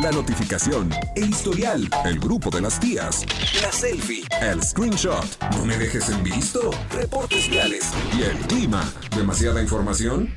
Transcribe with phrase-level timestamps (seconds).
[0.00, 3.24] la notificación, el historial, el grupo de las tías,
[3.62, 5.24] la selfie, el screenshot,
[5.56, 8.82] no me dejes en visto, reportes viales y el clima.
[9.14, 10.32] ¿Demasiada información?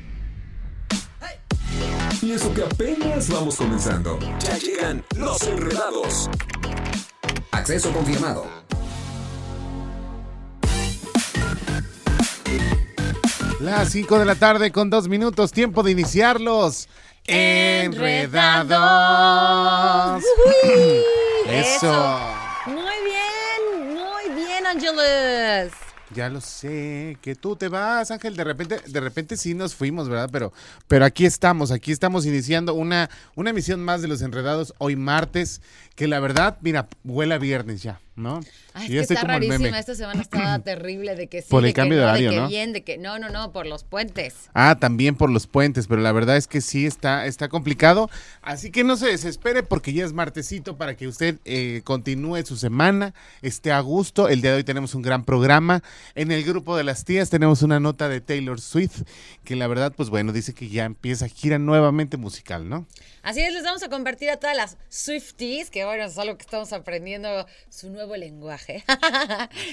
[2.20, 4.18] Y eso que apenas vamos comenzando.
[4.40, 6.28] Ya llegan los enredados.
[7.50, 8.46] Acceso confirmado.
[13.60, 16.88] Las 5 de la tarde con dos minutos, tiempo de iniciarlos.
[17.26, 18.74] Enredados.
[21.48, 22.20] Eso.
[22.66, 25.72] Muy bien, muy bien, Ángeles.
[26.14, 28.36] Ya lo sé, que tú te vas, Ángel.
[28.36, 30.28] De repente, de repente sí nos fuimos, ¿verdad?
[30.30, 30.52] Pero,
[30.86, 35.62] pero aquí estamos, aquí estamos iniciando una, una emisión más de los enredados hoy martes,
[35.96, 38.00] que la verdad, mira, huele a viernes ya.
[38.16, 38.40] ¿No?
[38.72, 39.78] Ay, es que está rarísima.
[39.78, 42.30] Esta semana estaba terrible de que sí, por el de cambio que de no, horario,
[42.30, 42.48] de que ¿no?
[42.48, 44.50] bien, de que no, no, no, por los puentes.
[44.54, 48.10] Ah, también por los puentes, pero la verdad es que sí está, está complicado.
[48.42, 52.56] Así que no se desespere porque ya es martesito para que usted eh, continúe su
[52.56, 54.28] semana, esté a gusto.
[54.28, 55.82] El día de hoy tenemos un gran programa.
[56.14, 59.02] En el grupo de las tías tenemos una nota de Taylor Swift,
[59.44, 62.86] que la verdad, pues bueno, dice que ya empieza gira nuevamente musical, ¿no?
[63.22, 66.42] Así es, les vamos a compartir a todas las Swifties, que bueno, es algo que
[66.42, 68.84] estamos aprendiendo su nuevo lenguaje.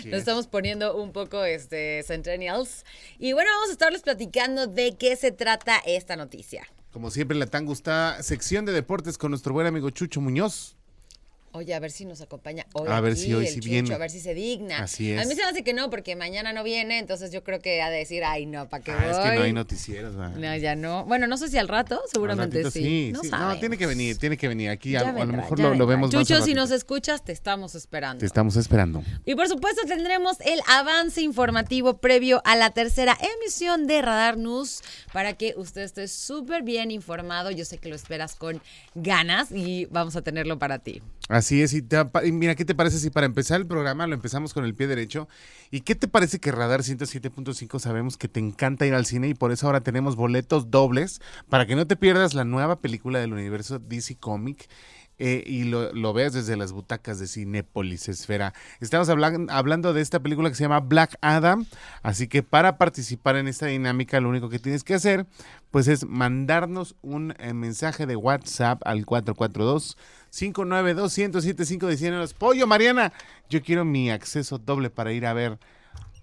[0.05, 2.85] Nos estamos poniendo un poco este centennials.
[3.19, 6.65] Y bueno, vamos a estarles platicando de qué se trata esta noticia.
[6.91, 10.75] Como siempre, la tan gustada sección de deportes con nuestro buen amigo Chucho Muñoz.
[11.53, 12.87] Oye, a ver si nos acompaña hoy.
[12.89, 13.93] A ver aquí si hoy sí Chucho, viene.
[13.93, 14.79] A ver si se digna.
[14.83, 15.21] Así es.
[15.21, 17.81] A mí se me hace que no, porque mañana no viene, entonces yo creo que
[17.81, 19.43] ha de decir, ay, no, ¿para qué Ah, es que no voy?".
[19.47, 20.15] hay noticieros.
[20.15, 20.35] ¿verdad?
[20.37, 21.05] No, ya no.
[21.05, 23.11] Bueno, no sé si al rato, Al seguramente ratito sí.
[23.13, 23.29] No, sí.
[23.31, 24.69] No, tiene que venir, tiene que venir.
[24.69, 27.75] Aquí a, a lo mejor lo, lo vemos Chucho, al si nos escuchas, te estamos
[27.75, 28.19] esperando.
[28.19, 29.03] Te estamos esperando.
[29.25, 34.81] Y por supuesto tendremos el avance informativo previo a la tercera emisión de Radar News
[35.11, 37.51] para que usted esté súper bien informado.
[37.51, 38.61] Yo sé que lo esperas con
[38.95, 41.01] ganas y vamos a tenerlo para ti.
[41.29, 41.97] Así es, y, te
[42.31, 45.27] mira, ¿qué te parece si para empezar el programa lo empezamos con el pie derecho?
[45.71, 49.33] ¿Y qué te parece que Radar 107.5 sabemos que te encanta ir al cine y
[49.33, 53.33] por eso ahora tenemos boletos dobles para que no te pierdas la nueva película del
[53.33, 54.67] universo DC Comic?
[55.23, 58.53] eh, y lo, lo veas desde las butacas de Cinépolis Esfera.
[58.79, 61.67] Estamos hablan- hablando de esta película que se llama Black Adam,
[62.01, 65.27] así que para participar en esta dinámica lo único que tienes que hacer
[65.69, 69.95] pues es mandarnos un eh, mensaje de WhatsApp al 442
[70.31, 73.13] 592 1075 diciéndonos, pollo Mariana,
[73.49, 75.59] yo quiero mi acceso doble para ir a ver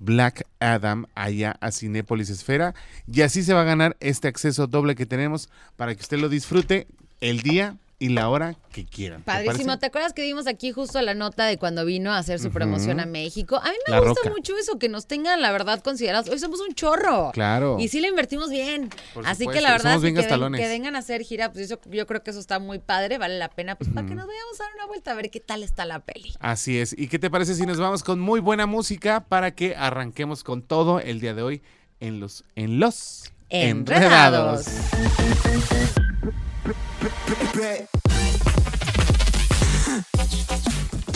[0.00, 2.74] Black Adam allá a Cinépolis Esfera
[3.06, 6.28] y así se va a ganar este acceso doble que tenemos para que usted lo
[6.28, 6.86] disfrute
[7.20, 9.22] el día y la hora que quieran.
[9.22, 9.76] ¿Te Padrísimo.
[9.78, 13.00] ¿Te acuerdas que vimos aquí justo la nota de cuando vino a hacer su promoción
[13.00, 13.56] a México?
[13.56, 14.30] A mí me La gusta Roca.
[14.36, 16.28] mucho eso, que nos tengan la verdad considerados.
[16.28, 17.32] Hoy somos un chorro.
[17.32, 17.76] Claro.
[17.80, 18.90] Y sí le invertimos bien.
[19.14, 21.64] Por Así que la verdad, somos bien que, ven- que vengan a hacer gira, pues
[21.64, 24.28] eso- yo creo que eso está muy padre, vale la pena, pues para que nos
[24.28, 26.32] vayamos a dar una vuelta a ver qué tal está la peli.
[26.38, 26.94] Así es.
[26.96, 30.62] ¿Y qué te parece si nos vamos con muy buena música para que arranquemos con
[30.62, 31.62] todo el día de hoy
[31.98, 34.66] en los en los Enredados.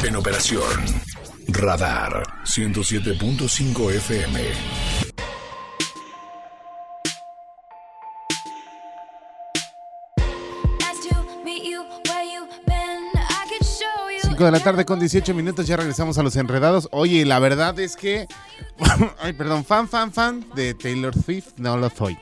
[0.04, 0.62] En operación
[1.48, 4.40] Radar 107.5 FM.
[14.22, 16.88] 5 de la tarde con 18 minutos, ya regresamos a los enredados.
[16.90, 18.26] Oye, la verdad es que.
[19.20, 22.16] Ay, perdón, fan, fan, fan de Taylor Swift, no lo soy.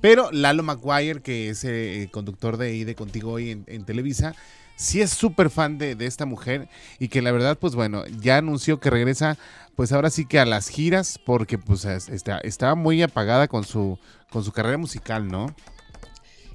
[0.00, 4.34] Pero Lalo McGuire, que es eh, conductor de IDE Contigo hoy en, Televisa,
[4.76, 6.68] sí es súper fan de, de esta mujer
[6.98, 9.36] y que la verdad, pues bueno, ya anunció que regresa,
[9.76, 13.64] pues ahora sí que a las giras, porque pues es- está, estaba muy apagada con
[13.64, 13.98] su,
[14.30, 15.54] con su carrera musical, ¿no?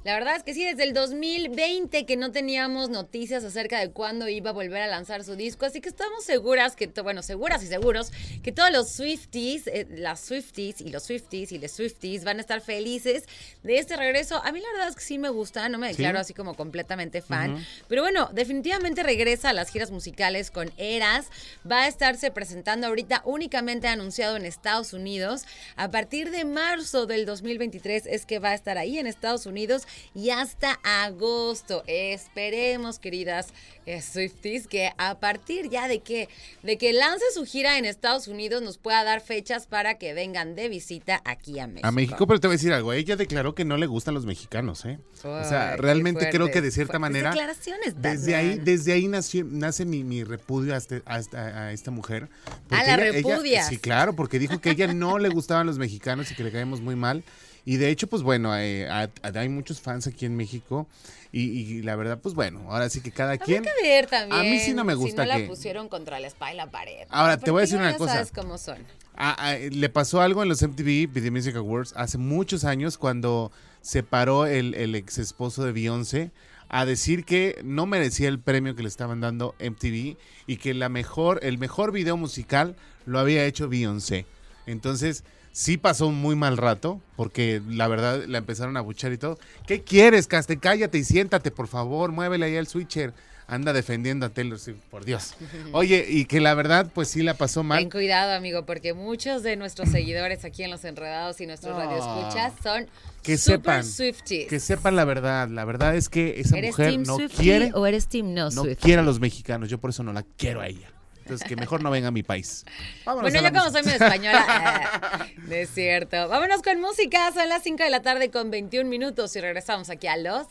[0.05, 4.29] La verdad es que sí, desde el 2020 que no teníamos noticias acerca de cuándo
[4.29, 7.65] iba a volver a lanzar su disco, así que estamos seguras que, bueno, seguras y
[7.65, 8.11] seguros
[8.43, 12.41] que todos los Swifties, eh, las Swifties y los Swifties y les Swifties van a
[12.41, 13.23] estar felices
[13.63, 14.39] de este regreso.
[14.45, 17.23] A mí la verdad es que sí me gusta, no me declaro así como completamente
[17.23, 21.31] fan, pero bueno, definitivamente regresa a las giras musicales con Eras,
[21.69, 25.45] va a estarse presentando ahorita únicamente anunciado en Estados Unidos.
[25.77, 29.87] A partir de marzo del 2023 es que va a estar ahí en Estados Unidos
[30.13, 31.83] y hasta agosto.
[31.87, 33.47] Esperemos, queridas
[33.85, 36.29] eh, Swifties, que a partir ya de que,
[36.63, 40.55] de que lance su gira en Estados Unidos nos pueda dar fechas para que vengan
[40.55, 41.87] de visita aquí a México.
[41.87, 42.93] A México, pero te voy a decir algo.
[42.93, 44.99] Ella declaró que no le gustan los mexicanos, ¿eh?
[45.23, 47.29] o sea, realmente creo que de cierta fuertes manera.
[47.31, 51.71] declaraciones, Desde ahí, desde ahí nació, nace mi, mi repudio a, este- a esta, a
[51.71, 52.29] esta mujer.
[52.67, 53.67] Porque la repudias.
[53.67, 56.51] sí, claro, porque dijo que a ella no le gustaban los mexicanos y que le
[56.51, 57.23] caemos muy mal.
[57.65, 60.87] Y de hecho, pues bueno, eh, ha- hay muchos fans aquí en México.
[61.31, 63.63] Y, y la verdad, pues bueno, ahora sí que cada Habrá quien.
[63.63, 64.39] que ver también.
[64.39, 66.57] A mí sí no me gusta Si no que- la pusieron contra la espalda y
[66.57, 67.07] la pared.
[67.09, 68.13] Ahora, te voy a decir una cosa.
[68.13, 68.77] sabes cómo son.
[69.17, 73.51] Ah, ah, le pasó algo en los MTV Video Music Awards hace muchos años cuando
[73.81, 76.31] se paró el, el ex esposo de Beyoncé
[76.69, 80.17] a decir que no merecía el premio que le estaban dando MTV
[80.47, 82.75] y que la mejor, el mejor video musical
[83.05, 84.25] lo había hecho Beyoncé.
[84.65, 85.23] Entonces,
[85.55, 89.39] sí pasó un muy mal rato, porque la verdad la empezaron a buchar y todo.
[89.65, 90.57] ¿Qué quieres, Caste?
[90.57, 93.13] Cállate y siéntate, por favor, muévele ahí al switcher.
[93.47, 95.35] Anda defendiendo a Taylor Swift, por Dios.
[95.71, 97.77] Oye, y que la verdad, pues sí la pasó mal.
[97.79, 101.79] Ten cuidado, amigo, porque muchos de nuestros seguidores aquí en Los Enredados y nuestros No.
[101.79, 102.87] radioescuchas son
[103.23, 104.47] que super sepan, Swifties.
[104.49, 105.47] que sepan la verdad.
[105.47, 108.49] La verdad es que esa ¿Eres mujer Team no Swiftie quiere, o eres Team no,
[108.49, 109.69] no quiere a los mexicanos.
[109.69, 110.91] Yo por eso no la quiero a ella.
[111.25, 112.63] Entonces que mejor no venga a mi país.
[113.03, 116.27] Vámonos Bueno, yo como soy medio española, eh, no es cierto.
[116.29, 120.05] Vámonos con música, son las 5 de la tarde con 21 minutos y regresamos aquí
[120.05, 120.45] a Los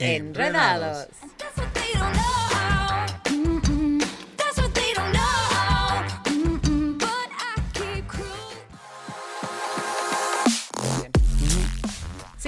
[0.00, 1.08] Enredados.
[1.54, 2.45] Enredados.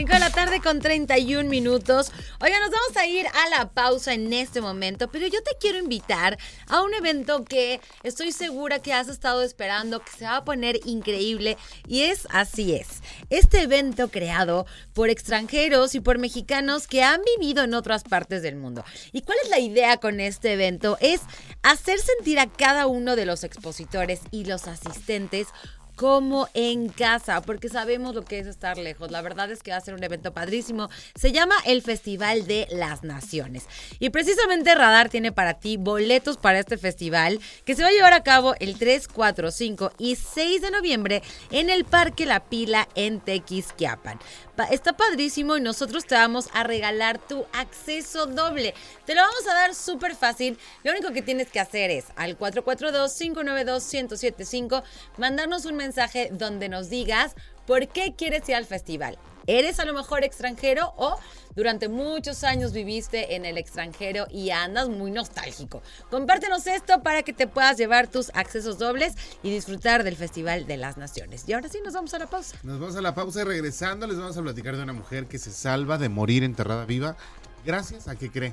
[0.09, 2.13] 5 de la tarde con 31 minutos.
[2.41, 5.77] Oiga, nos vamos a ir a la pausa en este momento, pero yo te quiero
[5.77, 10.45] invitar a un evento que estoy segura que has estado esperando, que se va a
[10.47, 13.03] poner increíble y es así es.
[13.29, 14.65] Este evento creado
[14.95, 18.85] por extranjeros y por mexicanos que han vivido en otras partes del mundo.
[19.13, 20.97] ¿Y cuál es la idea con este evento?
[21.03, 21.21] Es
[21.63, 25.49] hacer sentir a cada uno de los expositores y los asistentes
[25.99, 29.11] como en casa, porque sabemos lo que es estar lejos.
[29.11, 30.89] La verdad es que va a ser un evento padrísimo.
[31.17, 33.67] Se llama el Festival de las Naciones.
[33.99, 38.13] Y precisamente Radar tiene para ti boletos para este festival que se va a llevar
[38.13, 42.89] a cabo el 3, 4, 5 y 6 de noviembre en el Parque La Pila
[42.95, 44.21] en Tequisquiapan.
[44.65, 48.75] Está padrísimo y nosotros te vamos a regalar tu acceso doble.
[49.07, 50.59] Te lo vamos a dar súper fácil.
[50.83, 54.83] Lo único que tienes que hacer es al 442-592-1075
[55.17, 57.35] mandarnos un mensaje donde nos digas
[57.67, 59.17] por qué quieres ir al festival.
[59.49, 61.19] ¿Eres a lo mejor extranjero o
[61.57, 65.81] durante muchos años viviste en el extranjero y andas muy nostálgico?
[66.11, 70.77] Compártenos esto para que te puedas llevar tus accesos dobles y disfrutar del Festival de
[70.77, 71.49] las Naciones.
[71.49, 72.59] Y ahora sí, nos vamos a la pausa.
[72.63, 75.39] Nos vamos a la pausa y regresando les vamos a platicar de una mujer que
[75.39, 77.17] se salva de morir enterrada viva
[77.65, 78.53] gracias a que cree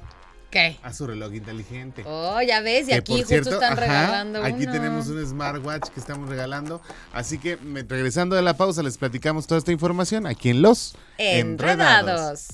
[0.49, 0.77] ¿Qué?
[0.83, 2.03] a su reloj inteligente.
[2.05, 4.71] Oh, ya ves, y Que, aquí justo cierto, están ajá, regalando Aquí uno.
[4.71, 6.81] tenemos un smartwatch que estamos regalando.
[7.13, 10.95] Así que me- regresando de la pausa les platicamos toda esta información aquí en Los
[11.17, 12.47] Enredados.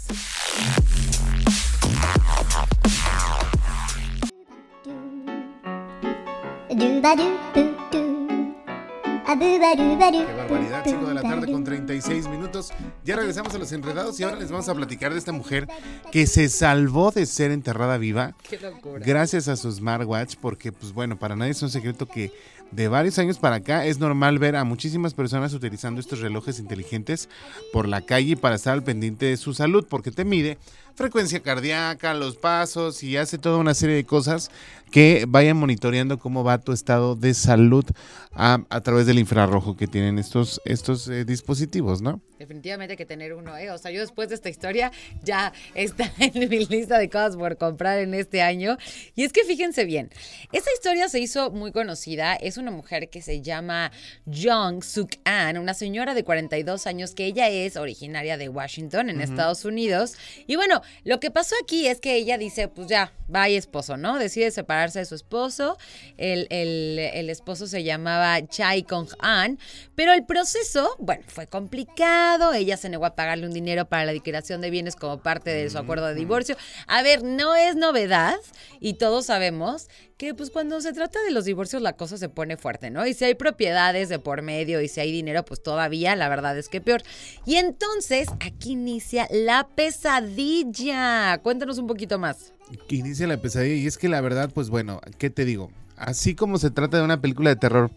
[9.39, 12.73] Qué barbaridad, 5 de la tarde con 36 minutos.
[13.05, 15.69] Ya regresamos a los enredados y ahora les vamos a platicar de esta mujer
[16.11, 19.01] que se salvó de ser enterrada viva Qué locura.
[19.05, 22.33] gracias a su smartwatch, porque pues bueno, para nadie es un secreto que
[22.71, 27.29] de varios años para acá es normal ver a muchísimas personas utilizando estos relojes inteligentes
[27.71, 30.57] por la calle para estar al pendiente de su salud, porque te mide
[31.01, 34.51] frecuencia cardíaca, los pasos y hace toda una serie de cosas
[34.91, 37.85] que vayan monitoreando cómo va tu estado de salud
[38.33, 42.21] a, a través del infrarrojo que tienen estos, estos eh, dispositivos, ¿no?
[42.41, 43.71] Definitivamente hay que tener uno, ¿eh?
[43.71, 44.91] O sea, yo después de esta historia
[45.23, 48.77] ya está en mi lista de cosas por comprar en este año.
[49.15, 50.09] Y es que fíjense bien,
[50.51, 52.35] esta historia se hizo muy conocida.
[52.35, 53.91] Es una mujer que se llama
[54.25, 59.21] Jung Suk An, una señora de 42 años que ella es originaria de Washington, en
[59.21, 60.13] Estados Unidos.
[60.47, 64.17] Y bueno, lo que pasó aquí es que ella dice, pues ya, vaya esposo, ¿no?
[64.17, 65.77] Decide separarse de su esposo.
[66.17, 69.59] El, el- el esposo se llamaba Chai Kong An,
[69.95, 72.30] pero el proceso, bueno, fue complicado.
[72.53, 75.69] Ella se negó a pagarle un dinero para la liquidación de bienes como parte de
[75.69, 76.55] su acuerdo de divorcio.
[76.87, 78.35] A ver, no es novedad
[78.79, 82.55] y todos sabemos que pues cuando se trata de los divorcios la cosa se pone
[82.55, 83.05] fuerte, ¿no?
[83.05, 86.57] Y si hay propiedades de por medio y si hay dinero, pues todavía la verdad
[86.57, 87.01] es que peor.
[87.45, 91.37] Y entonces aquí inicia la pesadilla.
[91.39, 92.53] Cuéntanos un poquito más.
[92.87, 95.69] que inicia la pesadilla y es que la verdad, pues bueno, ¿qué te digo?
[95.97, 97.91] Así como se trata de una película de terror,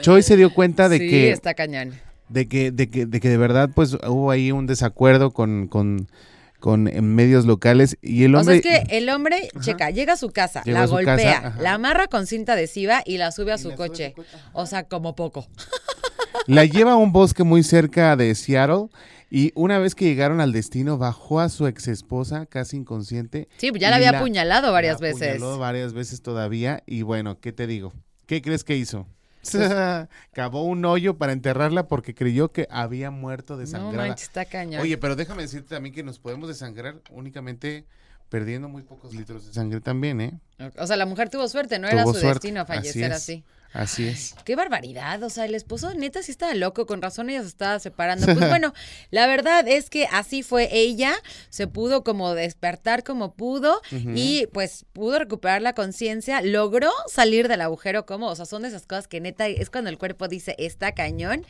[0.00, 2.07] Choi se dio cuenta de sí, que está cañón.
[2.28, 6.08] De que, de que, de que de verdad pues hubo ahí un desacuerdo con, con,
[6.60, 10.14] con eh, medios locales y el O sea, hombre es que el hombre, checa, llega
[10.14, 13.32] a su casa, Llegó la su golpea, casa, la amarra con cinta adhesiva y la
[13.32, 14.10] sube a su sube coche.
[14.10, 14.50] su coche, ajá.
[14.52, 15.46] O sea, como poco.
[16.46, 18.88] la lleva a un bosque muy cerca de Seattle
[19.30, 23.48] y una vez que llegaron al destino bajó a su ex esposa casi inconsciente.
[23.58, 25.34] Sí, pues ya la había apuñalado varias la veces.
[25.34, 27.92] apuñaló varias veces todavía y bueno, ¿qué te digo?
[28.26, 29.06] ¿Qué crees que hizo?
[30.32, 34.08] Cavó un hoyo para enterrarla porque creyó que había muerto No desangrada.
[34.08, 34.80] manches, está cañón.
[34.82, 37.86] Oye, pero déjame decirte también que nos podemos desangrar únicamente
[38.28, 40.38] perdiendo muy pocos litros de sangre también, ¿eh?
[40.76, 43.44] O sea, la mujer tuvo suerte, no era Tuvo su suerte, destino fallecer así.
[43.72, 44.34] Así es.
[44.44, 47.78] Qué barbaridad, o sea, el esposo neta sí estaba loco, con razón ella se estaba
[47.78, 48.24] separando.
[48.24, 48.72] Pues bueno,
[49.10, 51.14] la verdad es que así fue ella,
[51.50, 57.60] se pudo como despertar como pudo y pues pudo recuperar la conciencia, logró salir del
[57.60, 60.54] agujero como, o sea, son de esas cosas que neta es cuando el cuerpo dice
[60.58, 61.44] está cañón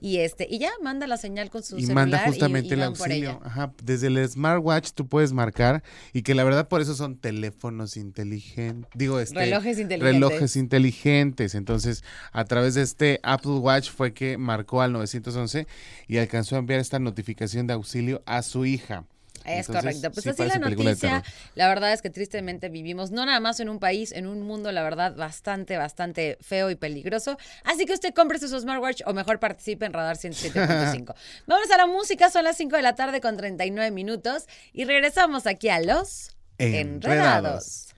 [0.00, 2.74] y este y ya manda la señal con su y celular manda justamente y, y
[2.74, 3.40] el auxilio.
[3.44, 7.96] Ajá, desde el smartwatch tú puedes marcar y que la verdad por eso son teléfonos
[7.96, 10.14] inteligentes, digo este Relojes inteligentes.
[10.14, 11.54] relojes inteligentes.
[11.62, 12.02] Entonces,
[12.32, 15.68] a través de este Apple Watch fue que marcó al 911
[16.08, 19.04] y alcanzó a enviar esta notificación de auxilio a su hija.
[19.44, 20.10] Es Entonces, correcto.
[20.10, 21.22] Pues sí así la noticia.
[21.54, 24.72] La verdad es que tristemente vivimos no nada más en un país, en un mundo,
[24.72, 27.38] la verdad, bastante, bastante feo y peligroso.
[27.64, 31.14] Así que usted compre su smartwatch o mejor participe en Radar 107.5.
[31.46, 35.46] Vamos a la música, son las 5 de la tarde con 39 minutos y regresamos
[35.46, 37.88] aquí a los Enredados.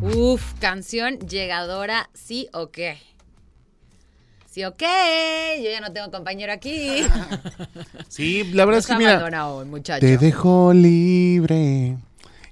[0.00, 2.98] Uf, canción llegadora, sí o qué.
[4.50, 5.60] Sí o qué.
[5.62, 7.06] Yo ya no tengo compañero aquí.
[8.08, 10.00] Sí, la verdad es que mira, un muchacho.
[10.00, 11.96] te dejo libre.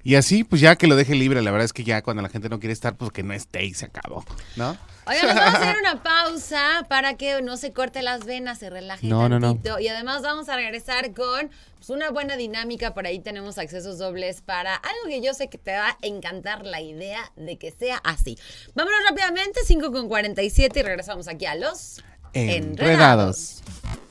[0.05, 2.29] Y así, pues ya que lo deje libre, la verdad es que ya cuando la
[2.29, 4.23] gente no quiere estar, pues que no esté y se acabó,
[4.55, 4.77] ¿no?
[5.07, 8.69] Oigan, nos vamos a hacer una pausa para que no se corte las venas, se
[8.69, 9.53] relaje No, no, no.
[9.53, 9.79] tantito.
[9.79, 12.93] Y además vamos a regresar con pues, una buena dinámica.
[12.93, 16.65] Por ahí tenemos accesos dobles para algo que yo sé que te va a encantar
[16.65, 18.37] la idea de que sea así.
[18.75, 22.01] Vámonos rápidamente, 5 con 47 y regresamos aquí a los
[22.33, 23.61] Enredados.
[23.65, 24.06] 5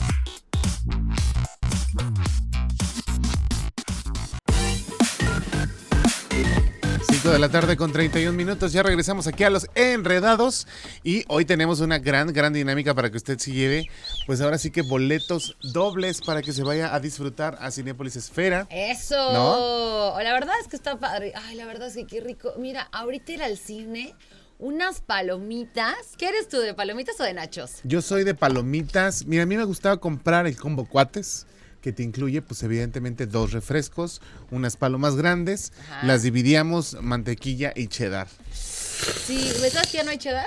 [7.30, 8.72] de la tarde con 31 minutos.
[8.72, 10.66] Ya regresamos aquí a los enredados.
[11.02, 13.88] Y hoy tenemos una gran, gran dinámica para que usted se lleve.
[14.26, 18.66] Pues ahora sí que boletos dobles para que se vaya a disfrutar a Cinépolis Esfera.
[18.70, 19.32] Eso.
[19.32, 20.22] ¿No?
[20.22, 21.32] La verdad es que está padre.
[21.34, 22.54] Ay, la verdad es que qué rico.
[22.58, 24.14] Mira, ahorita ir al cine,
[24.58, 25.96] unas palomitas.
[26.16, 27.80] ¿Qué eres tú, de palomitas o de nachos?
[27.82, 29.26] Yo soy de palomitas.
[29.26, 31.46] Mira, a mí me gustaba comprar el combo cuates,
[31.86, 36.04] que te incluye, pues evidentemente, dos refrescos, unas palomas grandes, Ajá.
[36.04, 38.26] las dividíamos mantequilla y cheddar.
[38.52, 40.46] Sí, ¿me sabes que ya no hay cheddar?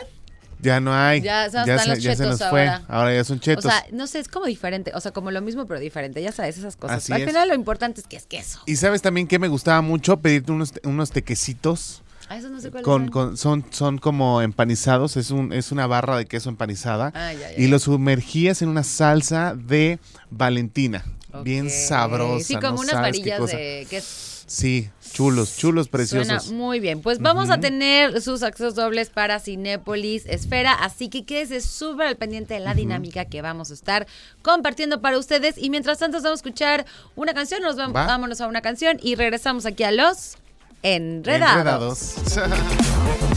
[0.61, 1.21] Ya no hay.
[1.21, 2.67] Ya, o están los ya se nos fue.
[2.67, 2.83] ahora.
[2.89, 3.63] Ahora ya son O chetos.
[3.63, 4.91] sea, no sé, es como diferente.
[4.95, 6.21] O sea, como lo mismo, pero diferente.
[6.21, 6.97] Ya sabes, esas cosas.
[6.97, 7.27] Así Al es.
[7.29, 8.59] final lo importante es que es queso.
[8.65, 12.01] y sabes también que me gustaba mucho pedirte unos, unos tequecitos.
[12.27, 15.87] Ah, eso no sé cuál Con, con- son, son como empanizados, es, un, es una
[15.87, 17.13] barra de queso empanizada.
[17.15, 17.69] Ah, ya, ya, y ya.
[17.69, 21.05] lo sumergías en una salsa de Valentina.
[21.43, 22.45] Bien sabrosa.
[22.45, 24.03] Sí, como no unas varillas de.
[24.49, 26.43] Sí, chulos, chulos, preciosos.
[26.45, 27.01] Suena muy bien.
[27.01, 32.15] Pues vamos a tener sus accesos dobles para Cinépolis Esfera, así que quédese súper al
[32.15, 34.07] pendiente de la dinámica que vamos a estar
[34.41, 35.55] compartiendo para ustedes.
[35.57, 38.07] Y mientras tanto, vamos a escuchar una canción, nos vamos, Va.
[38.07, 40.35] vámonos a una canción y regresamos aquí a los
[40.81, 42.15] Enredados.
[42.17, 42.59] Enredados.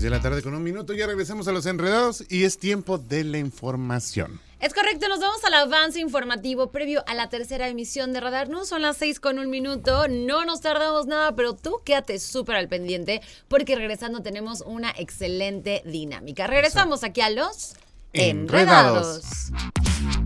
[0.00, 2.96] 6 de la tarde con un minuto, ya regresamos a los enredados y es tiempo
[2.96, 4.40] de la información.
[4.58, 8.66] Es correcto, nos vamos al avance informativo previo a la tercera emisión de Radar News.
[8.66, 10.08] Son las seis con un minuto.
[10.08, 15.82] No nos tardamos nada, pero tú quédate súper al pendiente porque regresando tenemos una excelente
[15.84, 16.46] dinámica.
[16.46, 17.74] Regresamos aquí a los
[18.14, 19.50] Enredados.
[19.52, 20.19] Enredados.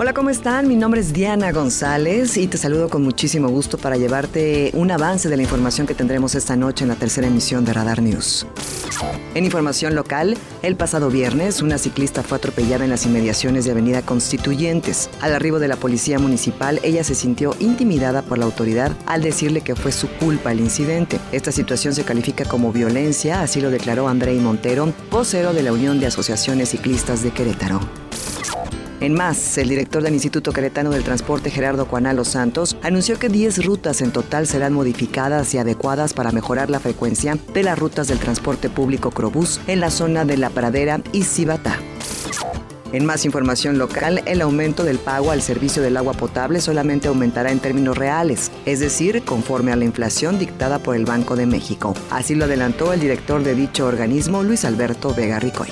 [0.00, 0.68] Hola, ¿cómo están?
[0.68, 5.28] Mi nombre es Diana González y te saludo con muchísimo gusto para llevarte un avance
[5.28, 8.46] de la información que tendremos esta noche en la tercera emisión de Radar News.
[9.34, 14.02] En información local, el pasado viernes una ciclista fue atropellada en las inmediaciones de Avenida
[14.02, 15.10] Constituyentes.
[15.20, 19.62] Al arribo de la policía municipal, ella se sintió intimidada por la autoridad al decirle
[19.62, 21.18] que fue su culpa el incidente.
[21.32, 25.98] Esta situación se califica como violencia, así lo declaró Andrei Montero, vocero de la Unión
[25.98, 27.80] de Asociaciones Ciclistas de Querétaro.
[29.00, 33.64] En más, el director del Instituto Queretano del Transporte, Gerardo Cuanalo Santos, anunció que 10
[33.64, 38.18] rutas en total serán modificadas y adecuadas para mejorar la frecuencia de las rutas del
[38.18, 41.78] transporte público Crobús en la zona de La Pradera y Cibatá.
[42.90, 47.52] En más información local, el aumento del pago al servicio del agua potable solamente aumentará
[47.52, 51.94] en términos reales, es decir, conforme a la inflación dictada por el Banco de México.
[52.10, 55.68] Así lo adelantó el director de dicho organismo, Luis Alberto Vega Ricoy.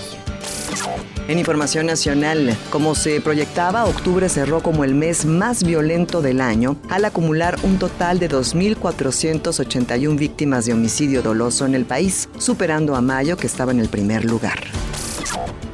[1.29, 6.77] En información nacional, como se proyectaba, octubre cerró como el mes más violento del año
[6.89, 13.01] al acumular un total de 2.481 víctimas de homicidio doloso en el país, superando a
[13.01, 14.61] mayo que estaba en el primer lugar.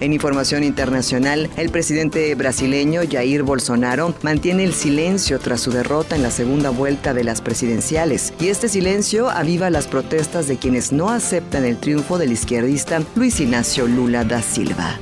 [0.01, 6.23] En información internacional, el presidente brasileño Jair Bolsonaro mantiene el silencio tras su derrota en
[6.23, 11.11] la segunda vuelta de las presidenciales, y este silencio aviva las protestas de quienes no
[11.11, 14.99] aceptan el triunfo del izquierdista Luis Ignacio Lula da Silva.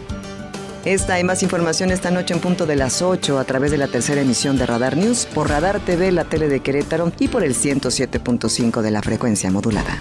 [0.85, 3.89] Esta y más información esta noche en punto de las 8 a través de la
[3.89, 7.55] tercera emisión de Radar News por Radar TV, la tele de Querétaro y por el
[7.55, 9.99] 107.5 de la frecuencia modulada.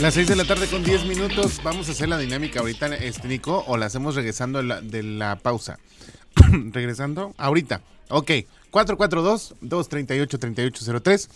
[0.00, 1.60] Las 6 de la tarde con 10 minutos.
[1.62, 5.78] Vamos a hacer la dinámica ahorita, este Nico, o la hacemos regresando de la, pausa.
[6.72, 7.82] regresando ahorita.
[8.08, 8.32] Ok.
[8.72, 11.28] 442-238-3803.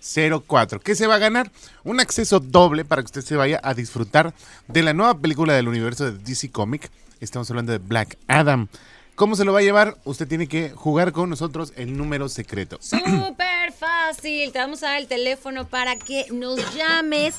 [0.00, 0.80] 442-238-3804.
[0.80, 1.50] ¿Qué se va a ganar?
[1.84, 4.34] Un acceso doble para que usted se vaya a disfrutar
[4.66, 6.90] de la nueva película del universo de DC Comic.
[7.20, 8.68] Estamos hablando de Black Adam.
[9.18, 9.96] ¿Cómo se lo va a llevar?
[10.04, 12.78] Usted tiene que jugar con nosotros el número secreto.
[12.80, 14.52] Súper fácil.
[14.52, 17.34] Te vamos a dar el teléfono para que nos llames.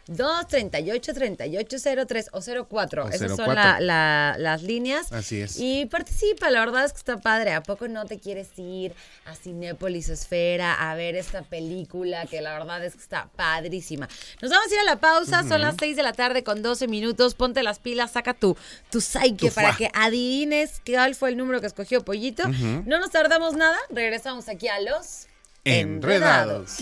[0.09, 3.05] 238-3803 o 04.
[3.05, 3.55] O Esas son 04.
[3.55, 5.13] la- la- las líneas.
[5.13, 5.57] Así es.
[5.59, 7.53] Y participa, la verdad es que está padre.
[7.53, 12.53] ¿A poco no te quieres ir a Cinépolis Esfera a ver esta película que la
[12.59, 14.09] verdad es que está padrísima?
[14.43, 16.89] Nos vamos a ir a la pausa, son las 6 de la tarde con 12
[16.89, 17.35] minutos.
[17.35, 18.57] Ponte las pilas, saca tu,
[18.91, 22.45] tu psyche Tu para que adivines cuál fue el número que escogió Pollito.
[22.49, 25.27] No nos tardamos nada, regresamos aquí a los
[25.67, 26.77] Enredados.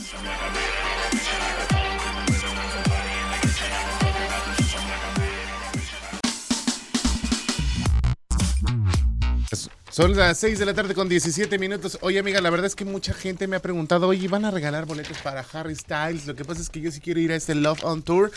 [9.93, 11.99] Son las 6 de la tarde con 17 minutos.
[12.01, 14.87] Oye, amiga, la verdad es que mucha gente me ha preguntado, oye, ¿van a regalar
[14.87, 16.27] boletos para Harry Styles?
[16.27, 18.33] Lo que pasa es que yo sí quiero ir a este Love on Tour,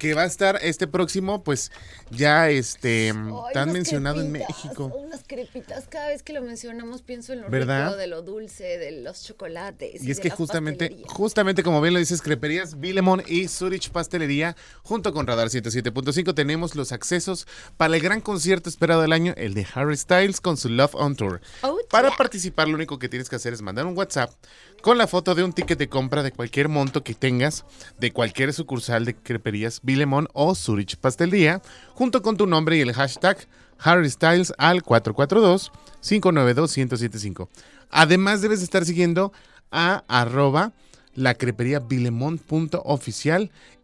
[0.00, 1.70] que va a estar este próximo, pues
[2.10, 4.86] ya este Ay, tan mencionado en México.
[4.86, 5.84] Unas crepitas.
[5.88, 7.88] Cada vez que lo mencionamos pienso en lo ¿Verdad?
[7.88, 10.02] rico, de lo dulce, de los chocolates.
[10.02, 11.12] Y es de que justamente, pastelerías.
[11.12, 16.74] justamente como bien lo dices, Creperías Vilemon y Zurich Pastelería, junto con Radar 107.5, tenemos
[16.74, 20.70] los accesos para el gran concierto esperado del año, el de Harry Styles con su
[20.70, 21.42] Love on Tour.
[21.60, 22.16] Oh, para yeah.
[22.16, 24.32] participar, lo único que tienes que hacer es mandar un WhatsApp
[24.80, 27.66] con la foto de un ticket de compra de cualquier monto que tengas,
[27.98, 29.89] de cualquier sucursal de Creperías Vilemon
[30.32, 31.60] o Zurich Pastelería,
[31.94, 33.48] junto con tu nombre y el hashtag
[33.78, 37.48] Harry Styles al 442-592-1075.
[37.90, 39.32] Además, debes estar siguiendo
[39.70, 40.72] a arroba
[41.14, 41.82] la crepería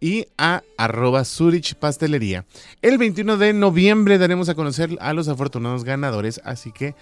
[0.00, 2.44] y a arroba Zurich Pastelería.
[2.82, 6.94] El 21 de noviembre daremos a conocer a los afortunados ganadores, así que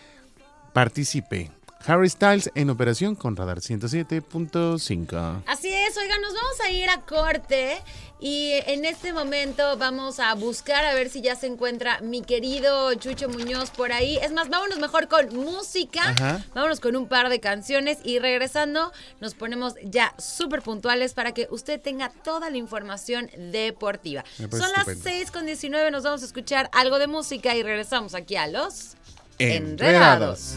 [0.72, 1.50] participe.
[1.86, 5.42] Harry Styles en operación con Radar 107.5.
[5.46, 7.76] Así es, oigan, nos vamos a ir a corte
[8.20, 12.94] y en este momento vamos a buscar a ver si ya se encuentra mi querido
[12.94, 14.16] Chucho Muñoz por ahí.
[14.18, 16.44] Es más, vámonos mejor con música, Ajá.
[16.54, 21.48] vámonos con un par de canciones y regresando nos ponemos ya súper puntuales para que
[21.50, 24.24] usted tenga toda la información deportiva.
[24.38, 25.02] Son las estupendo.
[25.04, 28.96] 6 con 19, nos vamos a escuchar algo de música y regresamos aquí a los
[29.38, 30.54] Enredados.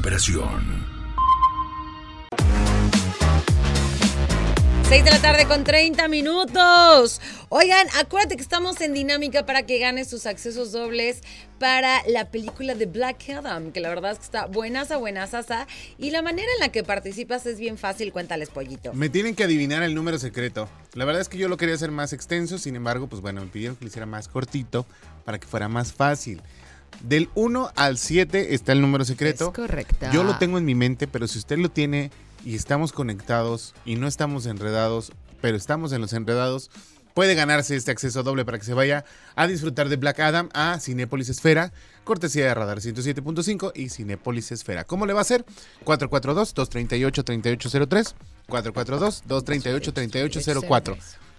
[0.00, 0.86] Operación.
[4.88, 7.20] 6 de la tarde con 30 minutos.
[7.50, 11.20] Oigan, acuérdate que estamos en dinámica para que ganes tus accesos dobles
[11.58, 15.66] para la película de Black Adam, que la verdad es que está buenaza, buenaza.
[15.98, 18.94] Y la manera en la que participas es bien fácil, cuéntales, pollito.
[18.94, 20.66] Me tienen que adivinar el número secreto.
[20.94, 23.48] La verdad es que yo lo quería hacer más extenso, sin embargo, pues bueno, me
[23.48, 24.86] pidieron que lo hiciera más cortito
[25.26, 26.40] para que fuera más fácil.
[27.02, 29.46] Del 1 al 7 está el número secreto.
[29.46, 30.06] Es correcto.
[30.12, 32.10] Yo lo tengo en mi mente, pero si usted lo tiene
[32.44, 36.70] y estamos conectados y no estamos enredados, pero estamos en los enredados,
[37.14, 40.78] puede ganarse este acceso doble para que se vaya a disfrutar de Black Adam a
[40.80, 41.72] Cinépolis Esfera,
[42.04, 44.84] cortesía de Radar 107.5 y Cinépolis Esfera.
[44.84, 45.44] ¿Cómo le va a hacer?
[45.84, 48.14] 442-238-3803,
[48.48, 50.96] 442-238-3804.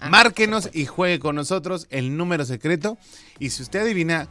[0.10, 2.98] Márquenos y juegue con nosotros el número secreto
[3.38, 4.28] y si usted adivina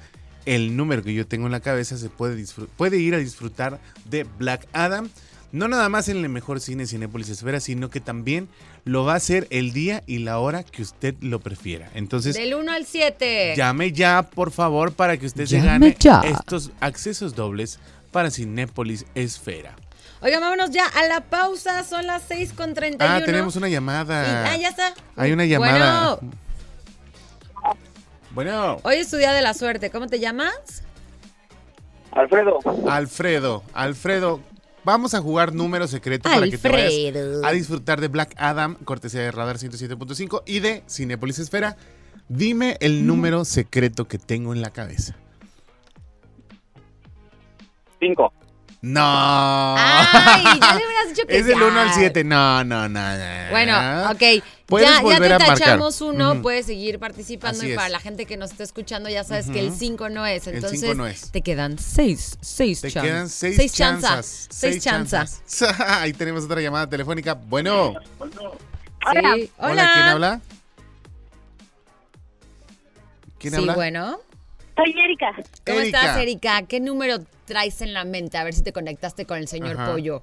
[0.46, 2.44] el número que yo tengo en la cabeza, se puede,
[2.76, 5.09] puede ir a disfrutar de Black Adam.
[5.53, 8.48] No nada más en el mejor cine Cinépolis Esfera, sino que también
[8.85, 11.90] lo va a hacer el día y la hora que usted lo prefiera.
[11.94, 13.55] Entonces, Del 1 al 7.
[13.57, 16.20] llame ya, por favor, para que usted se Llame gane ya.
[16.20, 17.81] estos accesos dobles
[18.12, 19.74] para Cinépolis Esfera.
[20.22, 21.83] Oigan, vámonos ya a la pausa.
[21.83, 23.12] Son las 6 con 31.
[23.16, 24.22] Ah, tenemos una llamada.
[24.22, 24.94] Y- ah, ya está.
[25.16, 26.16] Hay una llamada.
[26.20, 26.33] Bueno,
[28.30, 29.90] Bueno, hoy es tu día de la suerte.
[29.90, 30.84] ¿Cómo te llamas?
[32.12, 34.40] Alfredo, Alfredo, Alfredo,
[34.84, 37.30] vamos a jugar número secreto para que te Alfredo.
[37.40, 41.76] vayas a disfrutar de Black Adam, cortesía de Radar 107.5 y de Cinépolis Esfera.
[42.28, 45.14] Dime el número secreto que tengo en la cabeza.
[48.00, 48.32] 5.
[48.82, 49.00] No.
[49.76, 51.62] Ay, ya le hubieras dicho que Es del sí.
[51.62, 51.94] 1 al Ay.
[51.96, 52.24] 7.
[52.24, 53.00] No, no, no.
[53.00, 53.50] no.
[53.50, 54.42] Bueno, ok.
[54.70, 55.59] Puedes Ya, ya volver te a marcar.
[55.59, 57.59] tachamos uno, puedes seguir participando.
[57.59, 57.76] Así y es.
[57.76, 59.76] para la gente que nos está escuchando, ya sabes que el Ujú.
[59.76, 60.46] 5 no es.
[60.46, 61.30] El Entonces, cinco no es.
[61.33, 62.38] te quedan 6.
[62.40, 63.11] 6 Te chanzas.
[63.11, 64.11] quedan 6 Seis chanzas.
[64.11, 64.48] chanzas.
[64.50, 65.42] 6 chanzas.
[65.46, 65.80] chanzas.
[66.00, 67.35] Ahí tenemos otra llamada telefónica.
[67.35, 67.94] Bueno.
[68.18, 69.35] Hola.
[69.35, 69.50] Sí.
[69.59, 70.40] Hola, ¿quién habla?
[73.38, 73.74] ¿Quién sí, habla?
[73.74, 74.18] bueno.
[74.76, 75.33] Soy Erika.
[75.66, 76.00] ¿Cómo Erika.
[76.00, 76.62] estás, Erika?
[76.62, 78.38] ¿Qué número traes en la mente?
[78.38, 79.90] A ver si te conectaste con el señor Ajá.
[79.92, 80.22] Pollo.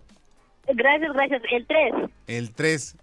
[0.67, 1.41] Gracias, gracias.
[1.51, 1.93] El 3.
[2.27, 2.95] El 3.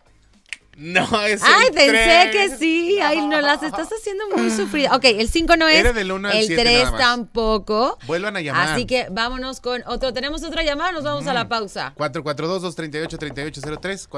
[0.77, 2.99] No, es Ay, el pensé que sí.
[3.01, 4.95] Ay, no, las estás haciendo muy sufridas.
[4.97, 5.77] Ok, el 5 no es.
[5.77, 7.01] Era del uno al el siete 3 nada más.
[7.01, 7.99] tampoco.
[8.07, 8.69] Vuelvan a llamar.
[8.71, 10.13] Así que vámonos con otro.
[10.13, 10.93] ¿Tenemos otra llamada?
[10.93, 11.95] Nos vamos a la pausa.
[11.97, 14.09] 442-238-3803,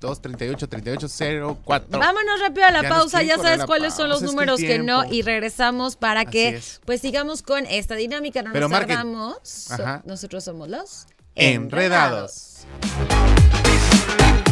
[0.00, 1.84] 442-238-3804.
[1.88, 4.20] Vámonos rápido a la Ya nos pausa, quieren ya correr sabes la cuáles son los
[4.20, 5.14] pausa, es que el números que, no tiempo.
[5.16, 6.80] y regresamos para Así que es.
[6.84, 8.96] pues sigamos con esta dinámica, no Pero nos marquen.
[8.96, 9.70] tardamos.
[9.70, 10.02] Ajá.
[10.04, 12.66] Nosotros somos los Enredados.
[12.82, 14.45] 6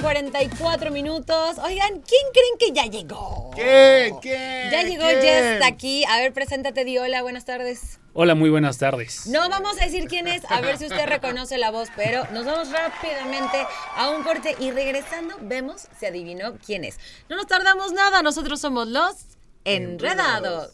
[0.00, 1.58] con 44 minutos.
[1.58, 3.50] Oigan, ¿quién creen que ya llegó?
[3.54, 4.16] ¿Quién?
[4.20, 4.70] ¿Quién?
[4.70, 5.22] Ya llegó, ¿Quién?
[5.22, 6.04] ya está aquí.
[6.04, 7.98] A ver, preséntate, di hola, buenas tardes.
[8.12, 9.26] Hola, muy buenas tardes.
[9.26, 12.44] No vamos a decir quién es, a ver si usted reconoce la voz, pero nos
[12.44, 16.98] vamos rápidamente a un corte y regresando vemos si adivinó quién es.
[17.28, 19.14] No nos tardamos nada, nosotros somos los
[19.64, 20.72] enredados.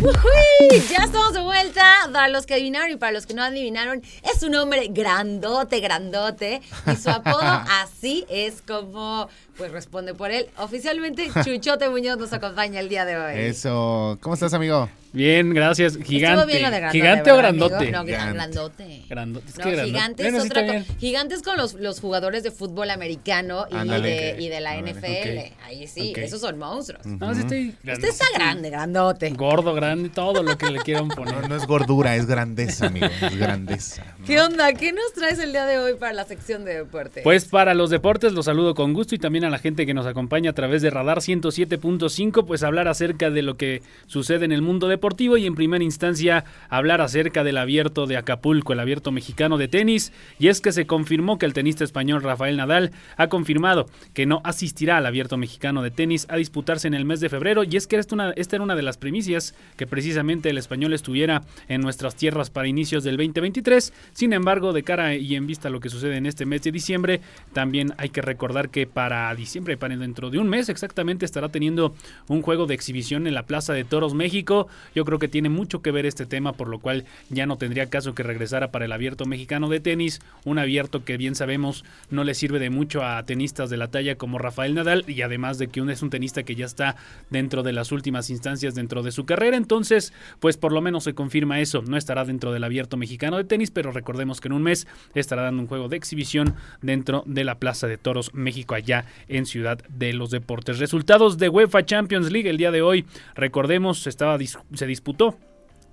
[0.00, 0.47] Woohoo!
[0.90, 1.84] Ya estamos de vuelta.
[2.12, 6.60] Para los que adivinaron y para los que no adivinaron, es un hombre grandote, grandote.
[6.90, 10.46] Y su apodo así es como pues responde por él.
[10.56, 13.34] Oficialmente, Chuchote Muñoz nos acompaña el día de hoy.
[13.40, 14.16] Eso.
[14.20, 14.88] ¿Cómo estás, amigo?
[15.12, 15.96] Bien, gracias.
[15.96, 16.40] Gigante.
[16.40, 17.90] Estuvo bien lo de grandote, ¿Gigante o grandote?
[17.90, 19.04] No, grandote.
[19.08, 19.48] Grandote.
[19.48, 19.86] Es No, grandote.
[19.86, 20.84] gigante Bueno, es sí otra.
[21.00, 24.78] Gigantes con los, los jugadores de fútbol americano y, de, y de la.
[24.78, 25.64] NFL.
[25.64, 27.04] Ahí sí, esos son monstruos.
[27.04, 29.30] No, sí estoy Usted está grande, grandote.
[29.30, 31.48] Gordo, grande, todo lo que le quieran No, poner.
[31.48, 33.06] no es gordura, es grandeza, amigo.
[33.06, 34.04] Es grandeza.
[34.18, 34.24] ¿no?
[34.26, 34.72] ¿Qué onda?
[34.72, 37.20] ¿Qué nos traes el día de hoy para la sección de deporte?
[37.22, 40.06] Pues para los deportes los saludo con gusto y también a la gente que nos
[40.06, 44.62] acompaña a través de Radar 107.5, pues hablar acerca de lo que sucede en el
[44.62, 49.58] mundo deportivo y en primera instancia hablar acerca del abierto de Acapulco, el abierto mexicano
[49.58, 53.86] de tenis, y es que se confirmó que el tenista español Rafael Nadal ha confirmado
[54.14, 57.64] que no asistirá al abierto mexicano de tenis a disputarse en el mes de febrero,
[57.64, 60.92] y es que esta, una- esta era una de las primicias que precisamente el español
[60.92, 65.68] estuviera en nuestras tierras para inicios del 2023, sin embargo, de cara y en vista
[65.68, 67.20] a lo que sucede en este mes de diciembre,
[67.52, 71.94] también hay que recordar que para diciembre, para dentro de un mes exactamente, estará teniendo
[72.28, 75.82] un juego de exhibición en la Plaza de Toros México, Yo creo que tiene mucho
[75.82, 78.92] que ver este tema, por lo cual ya no tendría caso que regresara para el
[78.92, 83.22] abierto mexicano de tenis, un abierto que bien sabemos no le sirve de mucho a
[83.24, 86.54] tenistas de la talla como Rafael Nadal y además de que es un tenista que
[86.54, 86.96] ya está
[87.30, 91.14] dentro de las últimas instancias dentro de su carrera, entonces pues por lo menos se
[91.14, 94.62] confirma eso, no estará dentro del abierto mexicano de tenis, pero recordemos que en un
[94.62, 99.04] mes estará dando un juego de exhibición dentro de la Plaza de Toros México allá
[99.28, 100.78] en Ciudad de los Deportes.
[100.78, 105.36] Resultados de UEFA Champions League el día de hoy, recordemos, estaba se disputó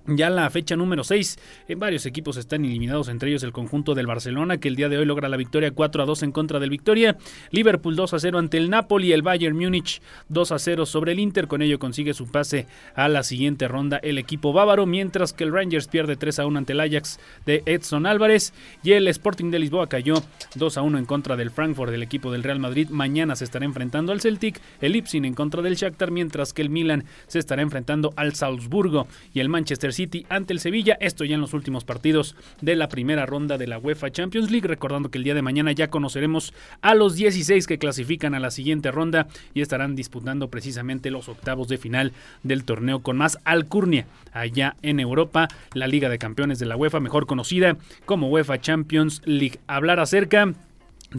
[0.06, 1.38] ya la fecha número 6,
[1.68, 4.98] en varios equipos están eliminados, entre ellos el conjunto del Barcelona, que el día de
[4.98, 7.16] hoy logra la victoria 4 a 2 en contra del Victoria.
[7.50, 11.20] Liverpool 2 a 0 ante el Napoli, el Bayern Múnich 2 a 0 sobre el
[11.20, 15.44] Inter, con ello consigue su pase a la siguiente ronda el equipo bávaro, mientras que
[15.44, 19.50] el Rangers pierde 3 a 1 ante el Ajax de Edson Álvarez y el Sporting
[19.50, 20.22] de Lisboa cayó
[20.54, 22.88] 2 a 1 en contra del Frankfurt, del equipo del Real Madrid.
[22.90, 26.70] Mañana se estará enfrentando al Celtic, el Ipsin en contra del Shakhtar, mientras que el
[26.70, 30.96] Milan se estará enfrentando al Salzburgo y el Manchester City ante el Sevilla.
[31.00, 34.68] Esto ya en los últimos partidos de la primera ronda de la UEFA Champions League.
[34.68, 38.50] Recordando que el día de mañana ya conoceremos a los 16 que clasifican a la
[38.50, 44.06] siguiente ronda y estarán disputando precisamente los octavos de final del torneo con más alcurnia
[44.32, 49.22] allá en Europa, la Liga de Campeones de la UEFA, mejor conocida como UEFA Champions
[49.24, 49.60] League.
[49.66, 50.52] Hablar acerca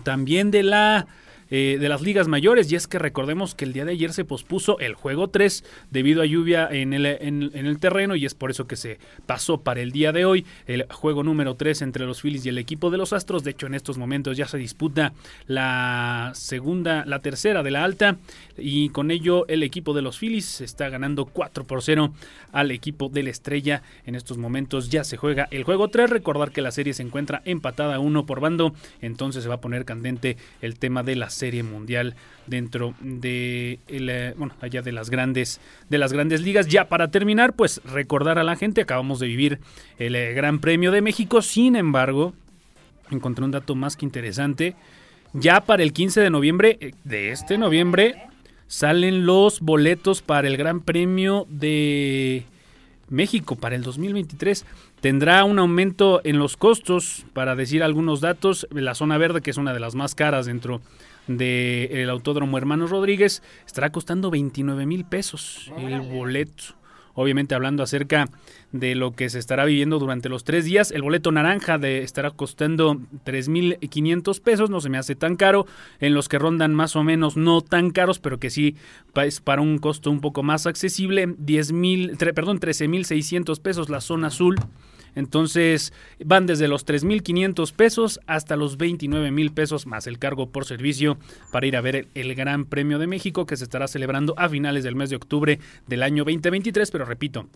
[0.03, 1.07] también de la
[1.49, 2.71] eh, de las ligas mayores.
[2.71, 6.21] Y es que recordemos que el día de ayer se pospuso el juego 3 debido
[6.21, 9.61] a lluvia en el, en, en el terreno y es por eso que se pasó
[9.61, 12.89] para el día de hoy el juego número 3 entre los Phillies y el equipo
[12.89, 13.43] de los Astros.
[13.43, 15.13] De hecho en estos momentos ya se disputa
[15.47, 18.17] la segunda la tercera de la alta
[18.57, 22.13] y con ello el equipo de los Phillies está ganando 4 por 0
[22.51, 23.81] al equipo de la estrella.
[24.05, 27.41] En estos momentos ya se juega el juego 3 recordar que la serie se encuentra
[27.45, 31.63] empatada uno por bando entonces se va a poner candente el tema de las serie
[31.63, 32.15] mundial
[32.47, 36.67] dentro de el, eh, bueno allá de las grandes de las grandes ligas.
[36.67, 39.59] Ya para terminar pues recordar a la gente acabamos de vivir
[39.97, 41.41] el eh, Gran Premio de México.
[41.41, 42.33] Sin embargo
[43.09, 44.75] encontré un dato más que interesante.
[45.33, 48.15] Ya para el 15 de noviembre eh, de este noviembre
[48.67, 52.43] salen los boletos para el Gran Premio de
[53.09, 54.65] México para el 2023
[55.01, 58.67] tendrá un aumento en los costos para decir algunos datos.
[58.71, 60.81] La zona verde que es una de las más caras dentro
[61.27, 66.75] del Autódromo Hermanos Rodríguez estará costando 29 mil pesos el boleto.
[67.19, 68.29] Obviamente hablando acerca
[68.71, 72.29] de lo que se estará viviendo durante los tres días, el boleto naranja de, estará
[72.29, 72.93] costando
[73.25, 75.65] 3.500 pesos, no se me hace tan caro,
[75.99, 78.75] en los que rondan más o menos no tan caros, pero que sí
[79.15, 84.27] es para un costo un poco más accesible, 10 mil, perdón, 13.600 pesos la zona
[84.27, 84.55] azul,
[85.17, 85.91] entonces
[86.23, 91.17] van desde los 3.500 pesos hasta los 29.000 pesos más el cargo por servicio
[91.51, 94.47] para ir a ver el, el Gran Premio de México que se estará celebrando a
[94.47, 96.91] finales del mes de octubre del año 2023.
[96.91, 97.47] Pero repito,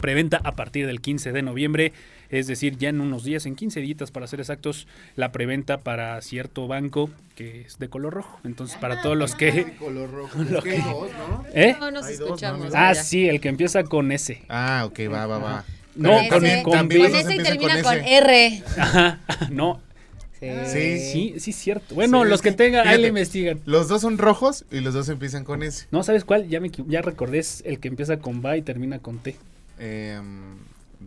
[0.00, 1.92] preventa a partir del 15 de noviembre,
[2.30, 6.20] es decir, ya en unos días, en 15 días para ser exactos, la preventa para
[6.20, 8.40] cierto banco que es de color rojo.
[8.44, 9.74] Entonces, para todos los que...
[9.78, 10.38] Color rojo.
[10.50, 11.44] Lo Es que hay que- dos, ¿no?
[11.52, 11.76] ¿Eh?
[11.78, 12.72] No nos escuchamos.
[12.72, 12.78] ¿no?
[12.78, 14.42] Ah, sí, el que empieza con S.
[14.48, 15.64] Ah, ok, va, va, va.
[15.96, 16.98] No, Con con, con B.
[16.98, 17.96] Con ese y termina con.
[17.96, 18.62] R.
[18.76, 19.80] Ajá, no.
[20.66, 20.98] Sí.
[20.98, 21.94] Sí, sí, cierto.
[21.94, 23.60] Bueno, Sí, los que tengan, ahí le investigan.
[23.64, 25.86] Los dos son rojos y los dos empiezan con S.
[25.90, 26.48] No, ¿sabes cuál?
[26.48, 29.36] Ya me ya recordé, es el que empieza con va y termina con T.
[29.78, 30.56] Em,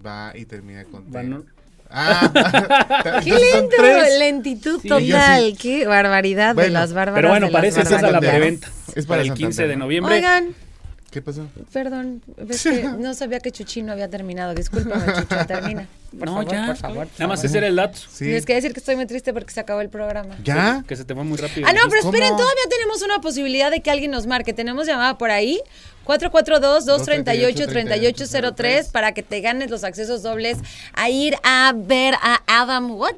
[0.04, 1.16] va y termina con T.
[1.16, 1.44] Va, ¿no?
[1.90, 3.76] Ah, Qué lento,
[4.20, 5.56] lentitud Sí, total.
[5.62, 7.18] Qué barbaridad de Bueno, las bárbaras.
[7.18, 8.38] Pero bueno, parece que esa es la Santander, ¿no?
[8.40, 8.68] preventa.
[8.96, 10.16] Es para el 15 de noviembre.
[10.16, 10.56] Oigan,
[11.10, 11.48] ¿Qué pasó?
[11.72, 14.54] perdón, es que no sabía que Chuchín no había terminado.
[14.54, 15.88] Discúlpame, Chucho, termina.
[16.18, 16.66] Por no, favor, ya.
[16.68, 17.08] por favor.
[17.08, 17.98] por Nada más ese era el dato.
[17.98, 18.26] Sí.
[18.26, 20.36] Tienes que decir que estoy muy triste porque se acabó el programa.
[20.44, 20.84] ¿Ya?
[20.88, 21.68] Que se te va muy rápido.
[21.68, 22.14] Ah, no, pero ¿Cómo?
[22.14, 24.54] esperen, todavía tenemos una posibilidad de que alguien nos marque.
[24.54, 25.60] Tenemos llamada por ahí.
[26.06, 30.58] 442-238-3803 para que te ganes los accesos dobles
[30.94, 33.16] a ir a ver a Adam What?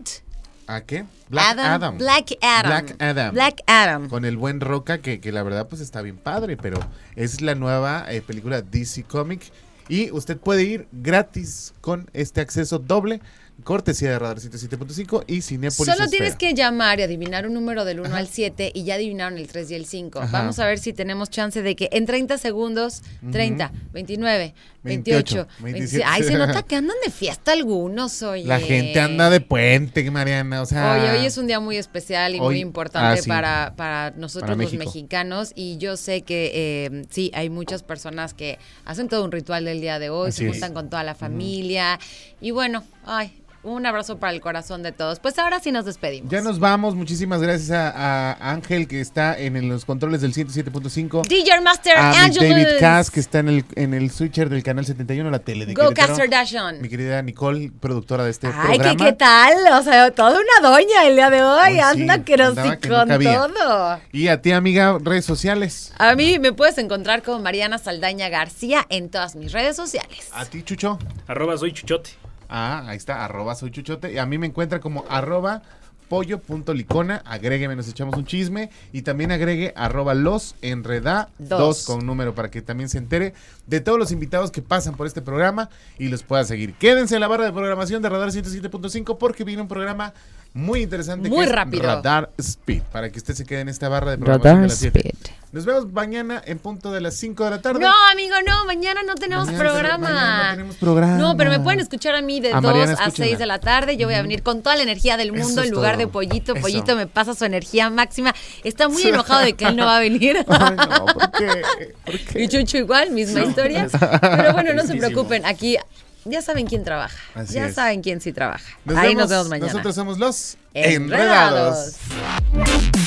[0.69, 1.03] ¿A qué?
[1.29, 1.97] Black Adam.
[1.97, 2.69] Black Adam.
[2.69, 3.33] Black Adam.
[3.33, 4.07] Black Adam.
[4.07, 6.79] Con el buen Roca, que, que la verdad pues está bien padre, pero
[7.15, 9.41] es la nueva eh, película DC Comic.
[9.87, 13.19] Y usted puede ir gratis con este acceso doble,
[13.63, 15.91] cortesía de Radar 107.5 y Cinepolis.
[15.91, 19.39] Solo tienes que llamar y adivinar un número del 1 al 7 y ya adivinaron
[19.39, 20.19] el 3 y el 5.
[20.19, 20.31] Ajá.
[20.31, 23.01] Vamos a ver si tenemos chance de que en 30 segundos,
[23.31, 26.03] 30, 29, 28, 28, 27.
[26.07, 28.45] Ay, se nota que andan de fiesta algunos, oye.
[28.45, 30.93] La gente anda de puente, Mariana, o sea...
[30.93, 33.27] Hoy, hoy es un día muy especial y Hoy- muy importante ah, sí.
[33.29, 38.33] para, para nosotros Para los mexicanos y yo sé que eh, sí, hay muchas personas
[38.33, 40.51] que hacen todo un ritual del día de hoy, Así se es.
[40.51, 41.99] juntan con toda la familia
[42.39, 45.19] y bueno, ay, Un abrazo para el corazón de todos.
[45.19, 46.31] Pues ahora sí nos despedimos.
[46.31, 46.95] Ya nos vamos.
[46.95, 51.27] Muchísimas gracias a, a Ángel, que está en, los controles del 107.5.
[51.27, 52.49] DJ Master A Angelus.
[52.49, 55.73] David Cass, que está en el, en el switcher del canal 71, la tele de
[55.73, 56.15] Go Querétaro.
[56.15, 56.81] Kardashian.
[56.81, 59.05] Mi querida Nicole, productora de este Ay, ¿qué, programa.
[59.05, 59.53] ¿qué tal?
[59.73, 61.59] O sea, toda una doña el día de hoy.
[61.61, 63.99] Ay, sí, Anda que nos andaba que no con todo.
[64.13, 65.91] Y a ti, amiga, redes sociales.
[65.97, 70.29] A mí me puedes encontrar con Mariana Saldaña García en todas mis redes sociales.
[70.31, 70.97] A ti, Chucho.
[71.27, 72.28] Arroba soy chuchote.
[72.49, 74.11] Ah, ahí está, arroba soy chuchote.
[74.11, 75.61] Y a mí me encuentra como arroba
[76.09, 77.21] pollo.licona.
[77.25, 78.69] Agrégueme, nos echamos un chisme.
[78.91, 81.59] Y también agregue arroba los enreda Dos.
[81.59, 83.33] dos con número para que también se entere
[83.67, 86.73] de todos los invitados que pasan por este programa y los pueda seguir.
[86.73, 90.13] Quédense en la barra de programación de Radar 107.5 porque viene un programa
[90.53, 91.29] muy interesante.
[91.29, 91.83] Muy que es rápido.
[91.83, 92.81] Radar Speed.
[92.91, 94.99] Para que usted se quede en esta barra de programación Radar de las 7.
[94.99, 95.18] Speed.
[95.51, 97.79] Nos vemos mañana en punto de las 5 de la tarde.
[97.79, 100.09] No, amigo, no, mañana no tenemos Mañana programa.
[100.09, 101.17] mañana no tenemos programa.
[101.17, 103.25] No, pero me pueden escuchar a mí de A 2 Mariana, a escúchenla.
[103.25, 103.97] 6 de la tarde.
[103.97, 106.05] Yo voy a venir con toda la energía del mundo es en lugar todo.
[106.05, 106.53] de Pollito.
[106.53, 106.61] Eso.
[106.61, 108.35] Pollito me pasa su energía máxima.
[108.63, 110.37] Está muy enojado de que él no va a venir.
[110.47, 111.61] Ay, no, ¿por qué?
[112.05, 112.43] ¿Por qué?
[112.43, 113.87] Y Chucho igual, misma historia.
[114.21, 115.47] Pero bueno, no se preocupen.
[115.47, 115.77] Aquí
[116.25, 117.17] ya saben quién trabaja.
[117.35, 117.75] Así ya es.
[117.75, 118.65] saben quién sí trabaja.
[118.85, 119.21] Nos Ahí vemos.
[119.23, 119.71] nos vemos mañana.
[119.71, 121.95] Nosotros somos los Enredados.
[122.05, 122.99] Enredados.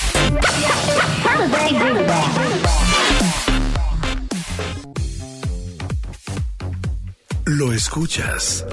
[7.47, 8.65] Lo escuchas.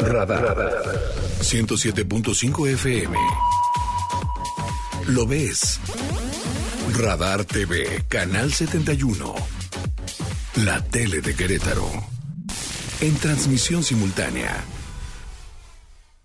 [0.00, 0.56] Radar.
[1.40, 3.16] 107.5 FM.
[5.08, 5.78] Lo ves.
[6.96, 9.34] Radar TV, Canal 71.
[10.64, 12.13] La tele de Querétaro.
[13.00, 14.64] En transmisión simultánea